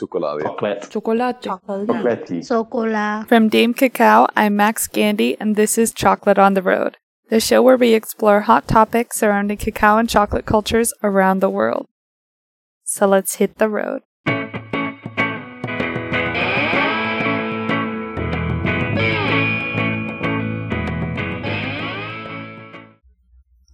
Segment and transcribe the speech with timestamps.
[0.00, 0.42] Chocolate.
[0.90, 0.90] Chocolate.
[0.90, 1.42] Chocolate.
[1.42, 2.26] Chocolate.
[2.40, 3.28] Sokola.
[3.28, 6.96] From Dame Cacao, I'm Max Gandy, and this is Chocolate on the Road,
[7.28, 11.86] the show where we explore hot topics surrounding cacao and chocolate cultures around the world.
[12.82, 14.00] So let's hit the road.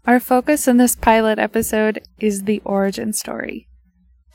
[0.04, 3.68] Our focus in this pilot episode is the origin story.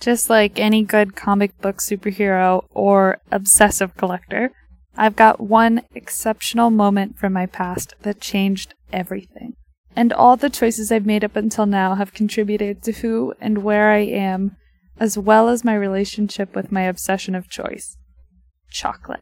[0.02, 4.52] Just like any good comic book superhero or obsessive collector,
[4.98, 9.54] I've got one exceptional moment from my past that changed everything.
[9.96, 13.92] And all the choices I've made up until now have contributed to who and where
[13.92, 14.58] I am,
[15.00, 17.96] as well as my relationship with my obsession of choice
[18.72, 19.22] chocolate.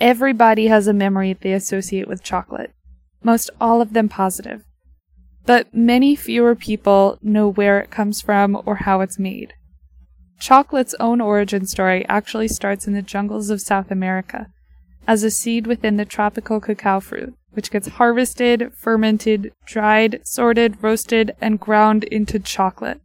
[0.00, 2.72] Everybody has a memory they associate with chocolate,
[3.22, 4.64] most all of them positive.
[5.44, 9.52] But many fewer people know where it comes from or how it's made.
[10.38, 14.48] Chocolate's own origin story actually starts in the jungles of South America
[15.06, 21.34] as a seed within the tropical cacao fruit, which gets harvested, fermented, dried, sorted, roasted,
[21.40, 23.00] and ground into chocolate.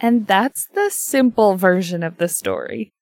[0.00, 2.92] And that's the simple version of the story.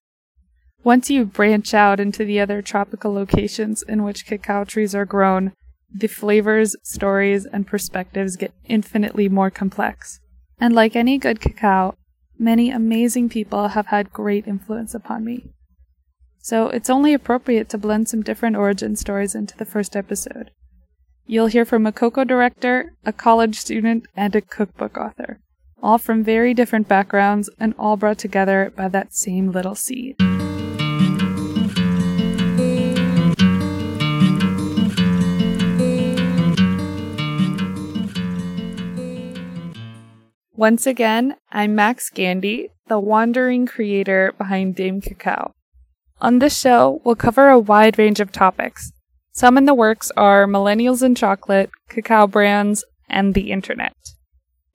[0.84, 5.52] Once you branch out into the other tropical locations in which cacao trees are grown,
[5.92, 10.20] the flavors, stories, and perspectives get infinitely more complex.
[10.58, 11.96] And like any good cacao,
[12.40, 15.50] many amazing people have had great influence upon me.
[16.38, 20.50] So it's only appropriate to blend some different origin stories into the first episode.
[21.26, 25.38] You'll hear from a cocoa director, a college student, and a cookbook author,
[25.82, 30.16] all from very different backgrounds and all brought together by that same little seed.
[40.60, 45.54] Once again, I'm Max Gandy, the wandering creator behind Dame Cacao.
[46.20, 48.92] On this show, we'll cover a wide range of topics.
[49.32, 53.94] Some in the works are millennials and chocolate, cacao brands, and the internet.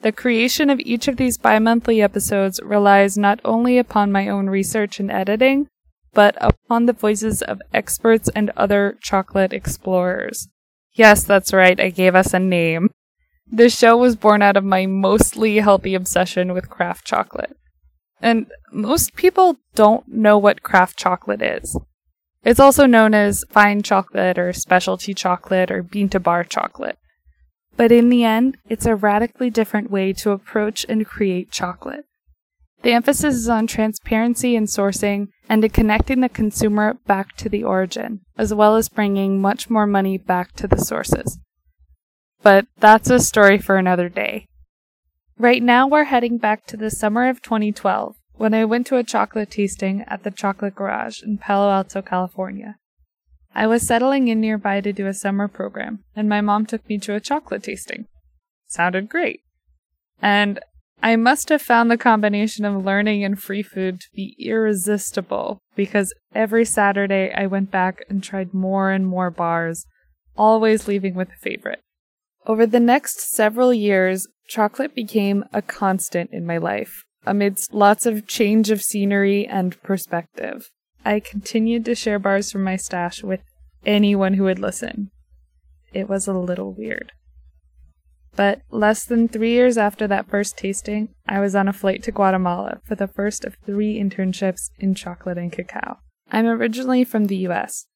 [0.02, 4.48] The creation of each of these bi monthly episodes relies not only upon my own
[4.48, 5.68] research and editing,
[6.16, 10.48] but upon the voices of experts and other chocolate explorers.
[10.94, 12.90] Yes, that's right, I gave us a name.
[13.52, 17.56] This show was born out of my mostly healthy obsession with craft chocolate.
[18.22, 21.78] And most people don't know what craft chocolate is.
[22.44, 26.98] It's also known as fine chocolate or specialty chocolate or bean to bar chocolate.
[27.78, 32.06] But in the end, it's a radically different way to approach and create chocolate.
[32.84, 37.64] The emphasis is on transparency in sourcing and in connecting the consumer back to the
[37.64, 41.40] origin, as well as bringing much more money back to the sources.
[42.46, 44.46] But that's a story for another day.
[45.36, 49.04] Right now, we're heading back to the summer of 2012 when I went to a
[49.04, 52.76] chocolate tasting at the Chocolate Garage in Palo Alto, California.
[53.56, 57.00] I was settling in nearby to do a summer program, and my mom took me
[57.00, 58.06] to a chocolate tasting.
[58.68, 59.40] Sounded great.
[60.22, 60.60] And
[61.02, 66.14] I must have found the combination of learning and free food to be irresistible because
[66.36, 69.88] every Saturday I went back and tried more and more bars,
[70.38, 71.82] always leaving with a favorite.
[72.48, 78.28] Over the next several years, chocolate became a constant in my life, amidst lots of
[78.28, 80.70] change of scenery and perspective.
[81.04, 83.42] I continued to share bars from my stash with
[83.84, 85.10] anyone who would listen.
[85.92, 87.12] It was a little weird.
[88.36, 92.12] But less than three years after that first tasting, I was on a flight to
[92.12, 95.98] Guatemala for the first of three internships in chocolate and cacao.
[96.32, 97.88] I'm originally from the US.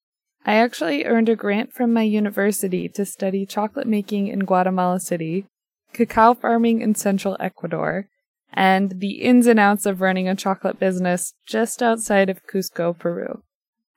[0.50, 5.46] I actually earned a grant from my university to study chocolate making in Guatemala City,
[5.94, 8.08] cacao farming in central Ecuador,
[8.52, 13.44] and the ins and outs of running a chocolate business just outside of Cusco, Peru.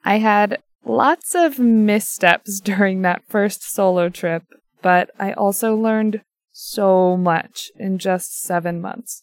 [0.04, 4.42] I had lots of missteps during that first solo trip,
[4.82, 6.20] but I also learned
[6.50, 9.22] so much in just seven months.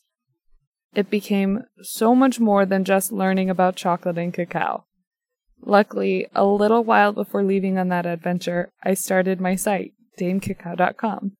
[0.95, 4.85] It became so much more than just learning about chocolate and cacao.
[5.61, 11.33] Luckily, a little while before leaving on that adventure, I started my site, damecacao.com.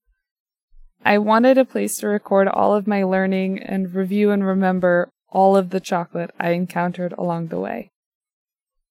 [1.06, 5.56] I wanted a place to record all of my learning and review and remember all
[5.56, 7.90] of the chocolate I encountered along the way.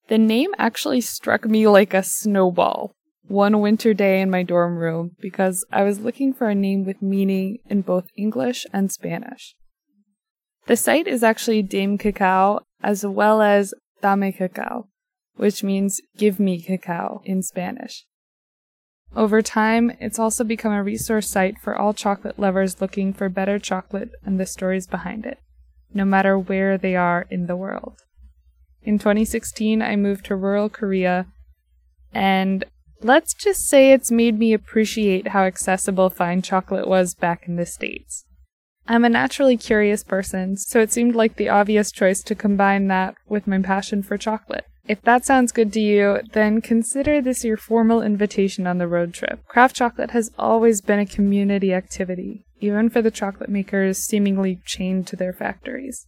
[0.09, 2.93] The name actually struck me like a snowball
[3.27, 7.03] one winter day in my dorm room because I was looking for a name with
[7.03, 9.55] meaning in both English and Spanish.
[10.67, 14.89] The site is actually Dame Cacao as well as Dame Cacao,
[15.39, 18.05] which means give me cacao in Spanish.
[19.17, 23.59] Over time, it's also become a resource site for all chocolate lovers looking for better
[23.59, 25.39] chocolate and the stories behind it,
[25.95, 28.03] no matter where they are in the world.
[28.83, 31.27] In 2016, I moved to rural Korea,
[32.13, 32.65] and
[33.01, 37.67] let's just say it's made me appreciate how accessible fine chocolate was back in the
[37.67, 38.25] States.
[38.87, 43.15] I'm a naturally curious person, so it seemed like the obvious choice to combine that
[43.29, 44.65] with my passion for chocolate.
[44.89, 49.13] If that sounds good to you, then consider this your formal invitation on the road
[49.13, 49.45] trip.
[49.47, 55.07] Craft chocolate has always been a community activity, even for the chocolate makers seemingly chained
[55.09, 56.07] to their factories.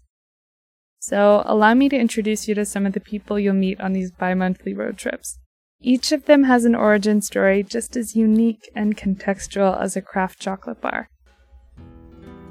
[0.99, 4.13] So, allow me to introduce you to some of the people you'll meet on these
[4.13, 5.39] bi monthly road trips.
[5.83, 10.41] Each of them has an origin story just as unique and contextual as a craft
[10.41, 11.11] chocolate bar.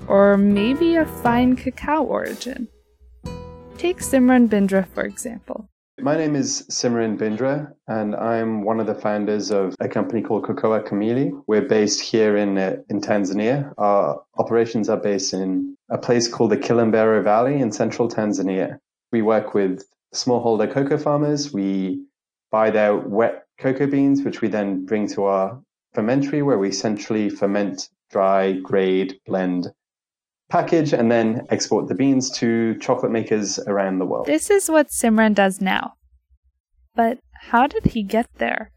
[0.08, 2.68] Or maybe a fine cacao origin.
[3.78, 5.69] Take Simran Bindra, for example.
[6.02, 10.44] My name is Simran Bindra, and I'm one of the founders of a company called
[10.44, 11.32] Kokoa Kamili.
[11.46, 13.74] We're based here in uh, in Tanzania.
[13.78, 18.80] Our operations are based in a place called the Kilombero Valley in central Tanzania.
[19.12, 19.84] We work with
[20.16, 21.52] smallholder cocoa farmers.
[21.52, 22.06] We
[22.50, 25.62] buy their wet cocoa beans, which we then bring to our
[25.94, 29.74] fermentary, where we centrally ferment, dry, grade, blend,
[30.50, 34.26] package, and then export the beans to chocolate makers around the world.
[34.26, 35.94] This is what Simran does now.
[36.96, 37.20] But
[37.52, 38.72] how did he get there?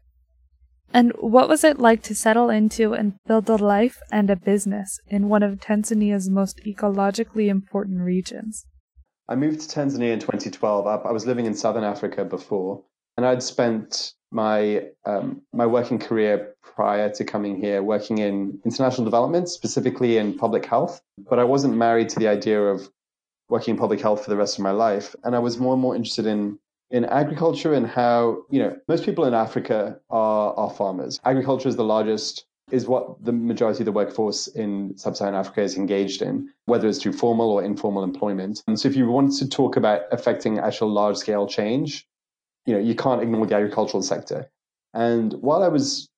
[0.93, 4.99] And what was it like to settle into and build a life and a business
[5.07, 8.65] in one of Tanzania's most ecologically important regions?
[9.27, 10.85] I moved to Tanzania in 2012.
[10.85, 12.83] I was living in southern Africa before,
[13.17, 19.05] and I'd spent my um, my working career prior to coming here working in international
[19.05, 21.01] development, specifically in public health.
[21.29, 22.89] But I wasn't married to the idea of
[23.49, 25.81] working in public health for the rest of my life, and I was more and
[25.81, 30.69] more interested in in agriculture and how you know most people in Africa are are
[30.69, 31.19] farmers.
[31.23, 35.77] Agriculture is the largest is what the majority of the workforce in sub-Saharan Africa is
[35.77, 38.63] engaged in, whether it's through formal or informal employment.
[38.67, 42.07] And so if you want to talk about affecting actual large-scale change,
[42.65, 44.49] you know, you can't ignore the agricultural sector.
[44.93, 46.09] And while I was,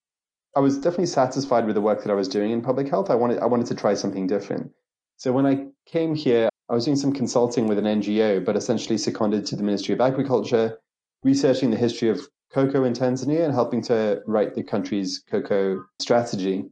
[0.56, 3.10] I was definitely satisfied with the work that I was doing in public health.
[3.10, 4.72] I wanted, I wanted to try something different.
[5.18, 8.98] So when I came here, I was doing some consulting with an NGO, but essentially
[8.98, 10.78] seconded to the Ministry of Agriculture,
[11.24, 16.66] researching the history of cocoa in Tanzania and helping to write the country's cocoa strategy.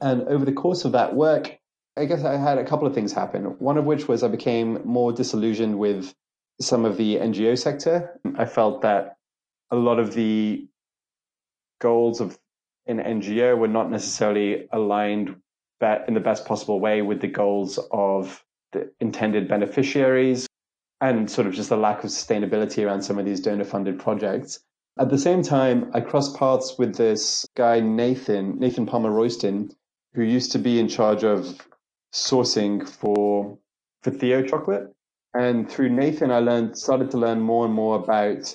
[0.00, 1.58] And over the course of that work,
[1.96, 3.44] I guess I had a couple of things happen.
[3.58, 6.14] One of which was I became more disillusioned with
[6.62, 8.18] some of the NGO sector.
[8.36, 9.16] I felt that
[9.70, 10.66] a lot of the
[11.80, 12.38] goals of
[12.86, 15.36] an NGO were not necessarily aligned
[16.06, 20.46] in the best possible way with the goals of the intended beneficiaries
[21.00, 24.60] and sort of just the lack of sustainability around some of these donor funded projects.
[24.98, 29.72] At the same time, I crossed paths with this guy, Nathan, Nathan Palmer Royston,
[30.14, 31.66] who used to be in charge of
[32.12, 33.58] sourcing for,
[34.02, 34.94] for Theo chocolate.
[35.34, 38.54] And through Nathan, I learned, started to learn more and more about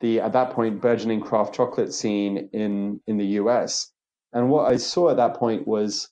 [0.00, 3.92] the, at that point, burgeoning craft chocolate scene in, in the US.
[4.32, 6.08] And what I saw at that point was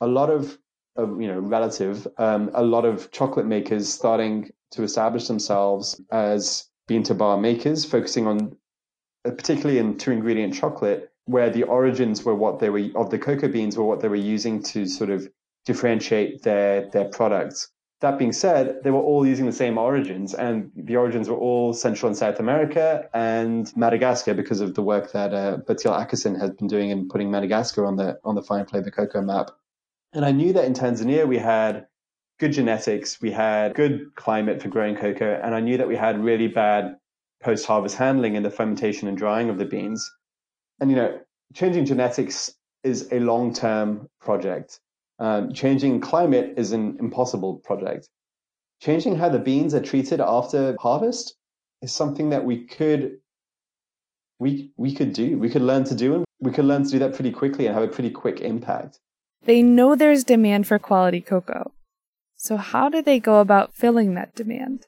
[0.00, 0.58] a lot of,
[0.96, 6.68] of you know, relative, um, a lot of chocolate makers starting to establish themselves as
[6.86, 8.56] bean to bar makers, focusing on,
[9.24, 13.18] uh, particularly in two ingredient chocolate, where the origins were what they were, of the
[13.18, 15.28] cocoa beans were what they were using to sort of
[15.66, 17.70] differentiate their, their products.
[18.00, 21.72] That being said, they were all using the same origins, and the origins were all
[21.72, 26.50] Central and South America and Madagascar because of the work that uh, Bertil Akesson has
[26.50, 29.50] been doing in putting Madagascar on the on the fine flavor cocoa map.
[30.12, 31.88] And I knew that in Tanzania we had
[32.38, 36.22] good genetics, we had good climate for growing cocoa, and I knew that we had
[36.22, 36.96] really bad
[37.42, 40.08] post harvest handling in the fermentation and drying of the beans.
[40.80, 41.20] And you know,
[41.54, 42.52] changing genetics
[42.84, 44.80] is a long term project.
[45.18, 48.08] Um, changing climate is an impossible project.
[48.80, 51.34] Changing how the beans are treated after harvest
[51.82, 53.18] is something that we could
[54.38, 55.38] we we could do.
[55.38, 57.74] We could learn to do, and we could learn to do that pretty quickly and
[57.74, 59.00] have a pretty quick impact.
[59.42, 61.72] They know there's demand for quality cocoa.
[62.36, 64.86] So how do they go about filling that demand?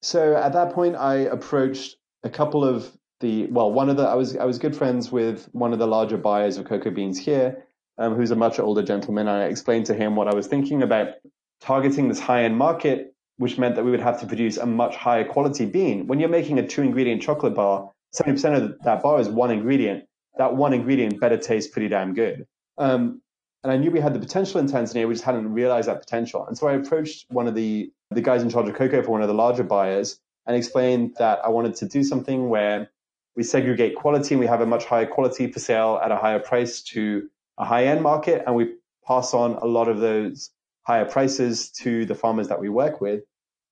[0.00, 4.14] So at that point, I approached a couple of the well, one of the I
[4.14, 7.66] was I was good friends with one of the larger buyers of cocoa beans here,
[7.98, 9.28] um, who's a much older gentleman.
[9.28, 11.14] I explained to him what I was thinking about
[11.60, 14.96] targeting this high end market, which meant that we would have to produce a much
[14.96, 16.06] higher quality bean.
[16.06, 20.04] When you're making a two ingredient chocolate bar, 70% of that bar is one ingredient.
[20.38, 22.46] That one ingredient better taste pretty damn good.
[22.78, 23.20] Um,
[23.64, 25.08] and I knew we had the potential in Tanzania.
[25.08, 26.46] We just hadn't realized that potential.
[26.46, 29.22] And so I approached one of the, the guys in charge of cocoa for one
[29.22, 32.88] of the larger buyers and explained that I wanted to do something where
[33.36, 36.38] we segregate quality and we have a much higher quality for sale at a higher
[36.38, 38.74] price to a high end market and we
[39.06, 40.50] pass on a lot of those
[40.82, 43.22] higher prices to the farmers that we work with.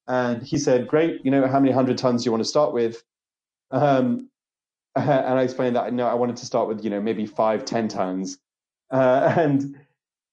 [0.08, 2.72] And he said, Great, you know, how many hundred tons do you want to start
[2.72, 3.02] with?
[3.70, 4.30] Um,
[4.96, 7.88] and I explained that no, I wanted to start with, you know, maybe five, ten
[7.88, 8.38] tons.
[8.90, 9.76] Uh, and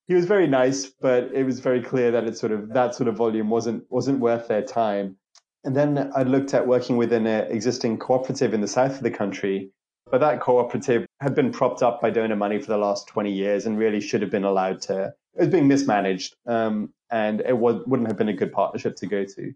[0.07, 3.07] he was very nice, but it was very clear that it sort of that sort
[3.07, 5.17] of volume wasn't wasn't worth their time.
[5.63, 9.11] And then I looked at working within an existing cooperative in the south of the
[9.11, 9.71] country,
[10.13, 13.65] but that cooperative had been propped up by donor money for the last 20 years
[13.65, 15.05] and really should have been allowed to.
[15.33, 19.07] It was being mismanaged, um, and it was, wouldn't have been a good partnership to
[19.07, 19.53] go to.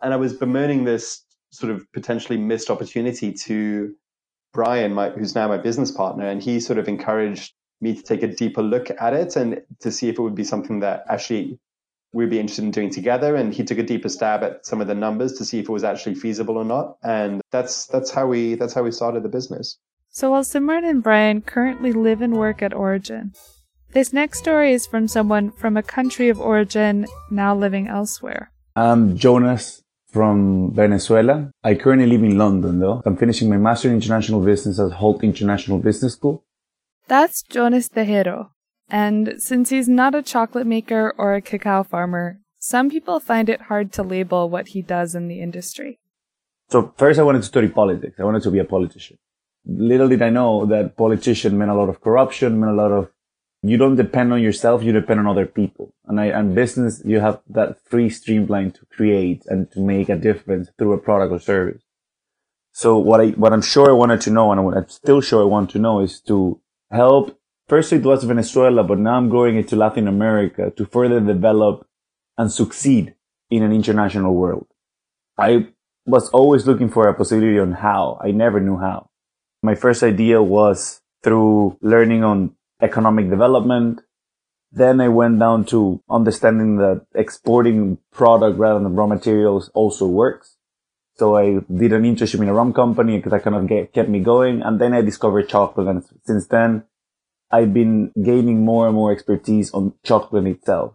[0.00, 3.92] And I was bemoaning this sort of potentially missed opportunity to
[4.52, 8.22] Brian, my, who's now my business partner, and he sort of encouraged me to take
[8.22, 11.58] a deeper look at it and to see if it would be something that actually
[12.12, 13.34] we'd be interested in doing together.
[13.34, 15.72] And he took a deeper stab at some of the numbers to see if it
[15.72, 16.98] was actually feasible or not.
[17.02, 19.76] And that's that's how we that's how we started the business.
[20.10, 23.32] So while Simran and Brian currently live and work at Origin,
[23.92, 28.50] this next story is from someone from a country of origin now living elsewhere.
[28.76, 31.50] I'm Jonas from Venezuela.
[31.64, 33.02] I currently live in London though.
[33.06, 36.44] I'm finishing my Master in International Business at Hult International Business School.
[37.06, 38.50] That's Jonas Tejero.
[38.90, 43.62] And since he's not a chocolate maker or a cacao farmer, some people find it
[43.62, 46.00] hard to label what he does in the industry.
[46.70, 48.16] So first I wanted to study politics.
[48.18, 49.16] I wanted to be a politician.
[49.66, 53.10] Little did I know that politician meant a lot of corruption, meant a lot of
[53.62, 55.92] you don't depend on yourself, you depend on other people.
[56.06, 60.16] And I, and business, you have that free streamline to create and to make a
[60.16, 61.82] difference through a product or service.
[62.72, 65.42] So what I, what I'm sure I wanted to know and what I'm still sure
[65.42, 66.60] I want to know is to
[66.92, 67.36] help.
[67.66, 71.86] First it was Venezuela, but now I'm growing it to Latin America to further develop
[72.38, 73.14] and succeed
[73.50, 74.68] in an international world.
[75.36, 75.66] I
[76.06, 78.18] was always looking for a possibility on how.
[78.22, 79.07] I never knew how.
[79.62, 84.00] My first idea was through learning on economic development.
[84.70, 90.56] Then I went down to understanding that exporting product rather than raw materials also works.
[91.16, 94.08] So I did an internship in a rum company because that kind of get, kept
[94.08, 94.62] me going.
[94.62, 95.88] And then I discovered chocolate.
[95.88, 96.84] And since then
[97.50, 100.94] I've been gaining more and more expertise on chocolate itself.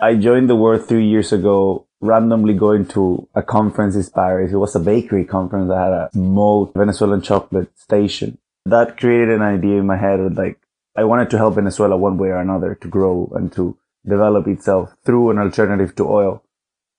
[0.00, 4.52] I joined the world three years ago, randomly going to a conference in Paris.
[4.52, 9.42] It was a bakery conference that had a small Venezuelan chocolate station that created an
[9.42, 10.58] idea in my head that like
[10.96, 13.76] I wanted to help Venezuela one way or another to grow and to
[14.06, 16.42] develop itself through an alternative to oil.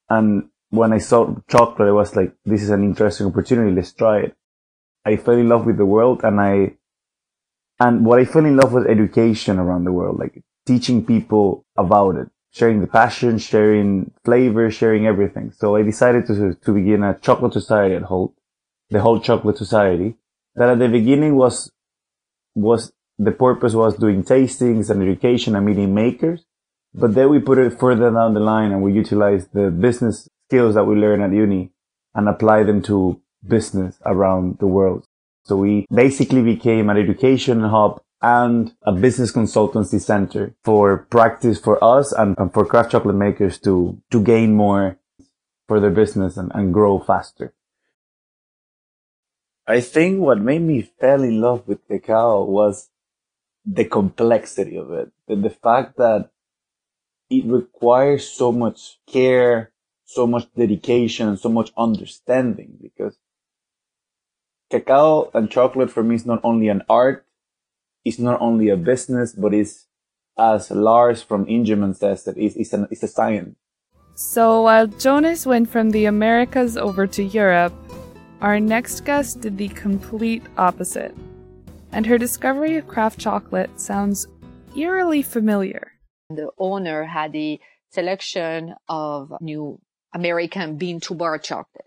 [0.09, 3.75] And when I saw chocolate, I was like, this is an interesting opportunity.
[3.75, 4.35] Let's try it.
[5.05, 6.73] I fell in love with the world and I,
[7.79, 12.15] and what I fell in love with education around the world, like teaching people about
[12.15, 15.51] it, sharing the passion, sharing flavor, sharing everything.
[15.51, 18.33] So I decided to, to begin a chocolate society at Hult,
[18.89, 20.15] the Hult Chocolate Society
[20.55, 21.71] that at the beginning was
[22.55, 26.43] was the purpose was doing tastings and education and meeting makers.
[26.93, 30.75] But then we put it further down the line and we utilize the business skills
[30.75, 31.71] that we learned at uni
[32.13, 35.05] and apply them to business around the world.
[35.45, 41.83] So we basically became an education hub and a business consultancy center for practice for
[41.83, 44.97] us and, and for craft chocolate makers to, to gain more
[45.67, 47.53] for their business and, and grow faster.
[49.67, 52.89] I think what made me fell in love with cacao was
[53.65, 55.11] the complexity of it.
[55.27, 56.29] The, the fact that
[57.29, 59.71] it requires so much care,
[60.03, 63.17] so much dedication, and so much understanding because
[64.69, 67.25] cacao and chocolate for me is not only an art,
[68.03, 69.87] it's not only a business, but it's,
[70.37, 73.55] as Lars from Ingemann says, that it's, it's, an, it's a science.
[74.15, 77.73] So while Jonas went from the Americas over to Europe,
[78.41, 81.15] our next guest did the complete opposite,
[81.91, 84.27] and her discovery of craft chocolate sounds
[84.75, 85.91] eerily familiar.
[86.29, 87.59] The owner had a
[87.91, 89.79] selection of new
[90.13, 91.85] American bean to bar chocolate.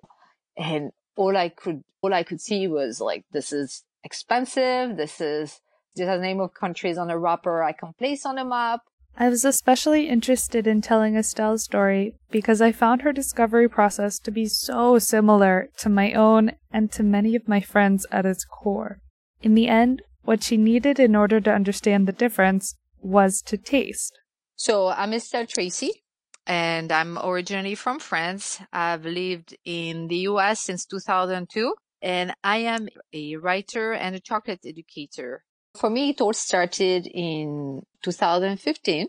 [0.57, 4.97] And all I could, all I could see was like, this is expensive.
[4.97, 5.61] This is,
[5.97, 8.81] this has name of countries on a wrapper I can place on a map.
[9.17, 14.33] I was especially interested in telling Estelle's story because I found her discovery process to
[14.33, 18.99] be so similar to my own and to many of my friends at its core.
[19.41, 24.19] In the end, what she needed in order to understand the difference was to taste.
[24.57, 26.03] So I'm Estelle Tracy
[26.45, 28.61] and I'm originally from France.
[28.73, 31.73] I've lived in the US since 2002
[32.03, 35.45] and I am a writer and a chocolate educator.
[35.77, 39.09] For me, it all started in 2015.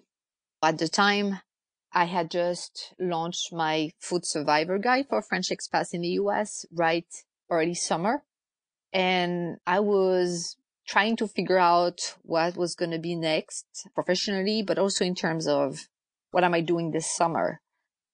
[0.63, 1.39] At the time,
[1.93, 7.05] I had just launched my food survivor guide for French expats in the US right
[7.49, 8.23] early summer.
[8.91, 10.57] And I was
[10.87, 15.47] trying to figure out what was going to be next professionally, but also in terms
[15.47, 15.87] of
[16.31, 17.61] what am I doing this summer?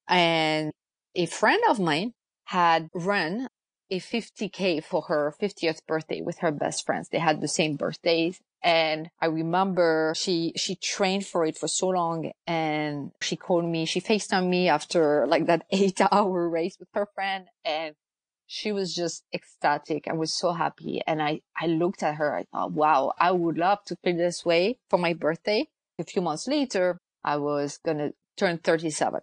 [0.08, 0.72] And
[1.16, 2.14] a friend of mine
[2.46, 3.48] had run
[3.92, 7.10] a 50k for her 50th birthday with her best friends.
[7.10, 8.40] They had the same birthdays.
[8.64, 13.86] And I remember she, she trained for it for so long and she called me,
[13.86, 17.96] she FaceTimed me after like that eight hour race with her friend and
[18.48, 20.08] she was just ecstatic.
[20.10, 21.02] I was so happy.
[21.08, 22.36] And I, I looked at her.
[22.36, 25.68] I thought, wow, I would love to feel this way for my birthday.
[25.98, 29.22] A few months later, I was going to turn 37.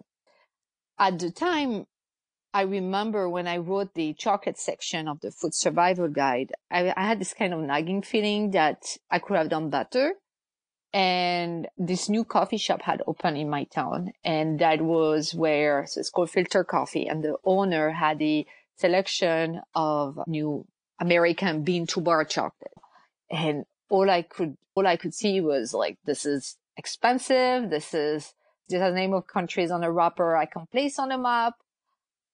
[0.97, 1.85] At the time,
[2.53, 7.05] I remember when I wrote the chocolate section of the food survival guide, I, I,
[7.05, 10.13] had this kind of nagging feeling that I could have done better.
[10.91, 14.13] And this new coffee shop had opened in my town.
[14.23, 17.05] And that was where, so it's called Filter Coffee.
[17.05, 20.65] And the owner had a selection of new
[20.99, 22.73] American bean to bar chocolate.
[23.29, 27.69] And all I could, all I could see was like, this is expensive.
[27.69, 28.33] This is,
[28.67, 31.53] this has name of countries on a wrapper I can place on a map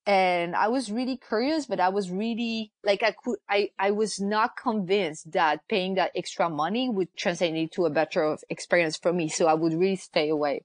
[0.06, 4.20] and I was really curious, but I was really like I could I I was
[4.20, 9.30] not convinced that paying that extra money would translate into a better experience for me.
[9.30, 10.64] So I would really stay away.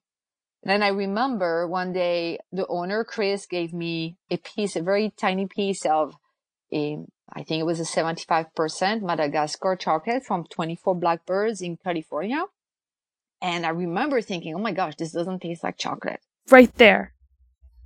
[0.62, 5.10] And then I remember one day the owner Chris gave me a piece, a very
[5.16, 6.14] tiny piece of
[6.72, 6.98] a
[7.32, 12.42] I think it was a 75% Madagascar chocolate from 24 blackbirds in California.
[13.40, 16.20] And I remember thinking, oh my gosh, this doesn't taste like chocolate.
[16.50, 17.14] Right there.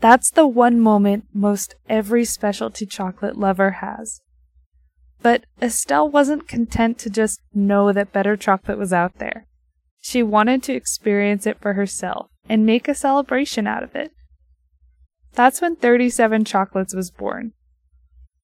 [0.05, 4.21] That's the one moment most every specialty chocolate lover has.
[5.23, 9.47] But Estelle wasn't content to just know that better chocolate was out there.
[10.03, 14.13] She wanted to experience it for herself and make a celebration out of it.
[15.33, 17.55] That's when 37 Chocolates was born.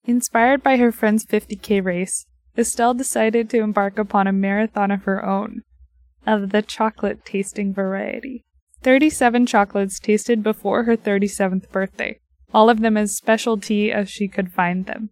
[0.07, 2.25] Inspired by her friend's 50k race,
[2.57, 5.61] Estelle decided to embark upon a marathon of her own,
[6.27, 8.47] of the chocolate tasting variety.
[8.83, 12.19] 37 chocolates tasted before her 37th birthday,
[12.53, 15.11] all of them as specialty as she could find them.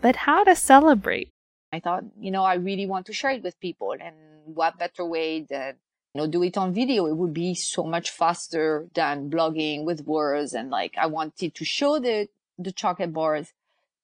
[0.00, 1.30] But how to celebrate?
[1.72, 4.14] I thought, you know, I really want to share it with people, and
[4.44, 5.76] what better way than
[6.14, 7.06] you know do it on video?
[7.06, 11.64] It would be so much faster than blogging with words, and like I wanted to
[11.64, 13.52] show the the chocolate bars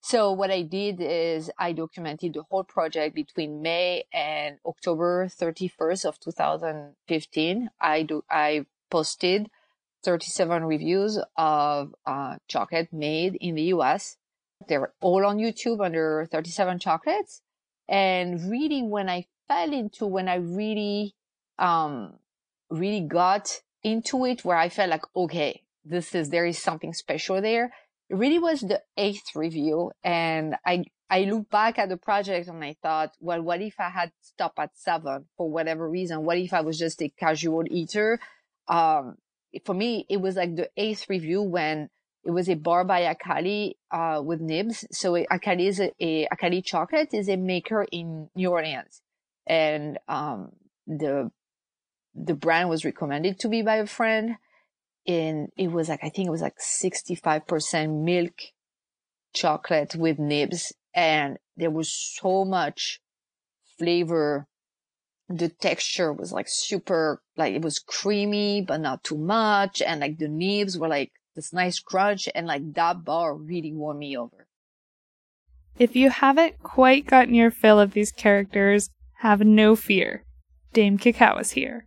[0.01, 6.07] so what I did is I documented the whole project between May and October 31st
[6.07, 7.71] of 2015.
[7.81, 9.51] I do, I posted
[10.03, 14.17] 37 reviews of uh, chocolate made in the US.
[14.67, 17.43] They're all on YouTube under 37 chocolates.
[17.87, 21.15] And really when I fell into, when I really,
[21.59, 22.15] um,
[22.71, 27.43] really got into it where I felt like, okay, this is, there is something special
[27.43, 27.73] there
[28.11, 29.92] really was the eighth review.
[30.03, 33.90] And I, I look back at the project and I thought, well, what if I
[33.90, 36.25] had stopped at seven for whatever reason?
[36.25, 38.18] What if I was just a casual eater?
[38.68, 39.16] Um,
[39.64, 41.88] for me, it was like the eighth review when
[42.23, 44.85] it was a bar by Acalli, uh, with nibs.
[44.92, 49.01] So Acalli is a, a, Acalli chocolate is a maker in New Orleans.
[49.46, 50.53] And, um,
[50.87, 51.31] the,
[52.14, 54.37] the brand was recommended to me by a friend
[55.11, 58.33] and it was like, I think it was like 65% milk
[59.35, 60.73] chocolate with nibs.
[60.94, 63.01] And there was so much
[63.77, 64.46] flavor.
[65.29, 69.83] The texture was like super, like it was creamy, but not too much.
[69.83, 72.29] And like the nibs were like this nice crunch.
[72.33, 74.46] And like that bar really won me over.
[75.77, 80.25] If you haven't quite gotten your fill of these characters, have no fear.
[80.73, 81.87] Dame Cacao is here.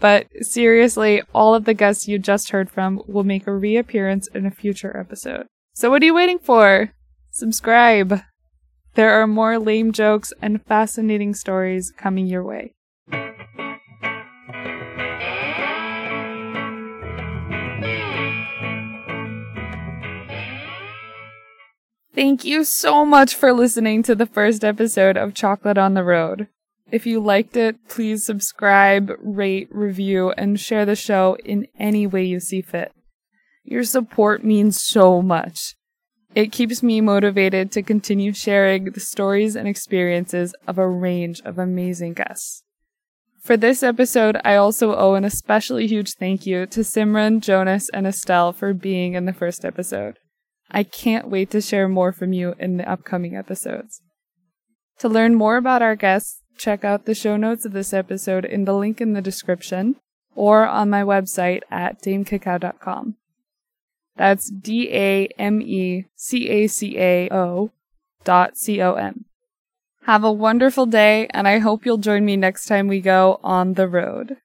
[0.00, 4.46] But seriously, all of the guests you just heard from will make a reappearance in
[4.46, 5.46] a future episode.
[5.74, 6.92] So what are you waiting for?
[7.30, 8.22] Subscribe.
[8.94, 12.72] There are more lame jokes and fascinating stories coming your way.
[22.12, 26.48] Thank you so much for listening to the first episode of Chocolate on the Road.
[26.92, 32.24] If you liked it, please subscribe, rate, review, and share the show in any way
[32.24, 32.92] you see fit.
[33.62, 35.76] Your support means so much.
[36.34, 41.58] It keeps me motivated to continue sharing the stories and experiences of a range of
[41.58, 42.62] amazing guests.
[43.40, 48.06] For this episode, I also owe an especially huge thank you to Simran, Jonas, and
[48.06, 50.18] Estelle for being in the first episode.
[50.70, 54.02] I can't wait to share more from you in the upcoming episodes.
[54.98, 58.66] To learn more about our guests, check out the show notes of this episode in
[58.66, 59.96] the link in the description
[60.34, 63.16] or on my website at damecacao.com.
[64.16, 67.70] That's D A M E C A C A O
[68.24, 69.24] dot C O M.
[70.04, 73.74] Have a wonderful day, and I hope you'll join me next time we go on
[73.74, 74.36] the road.